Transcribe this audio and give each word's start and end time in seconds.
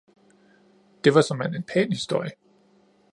Det 1.03 1.13
var 1.15 1.21
såmænd 1.21 1.55
en 1.55 1.63
pæn 1.63 1.89
historie! 1.91 2.31